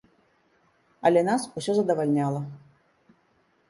[1.09, 2.41] Але нас усё задавальняла.